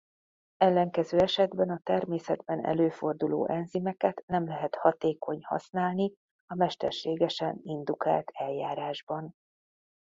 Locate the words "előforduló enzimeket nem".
2.65-4.45